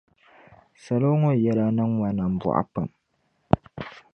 [0.83, 2.89] Salo ŋɔ yɛla niŋ ma nambɔɣu pam.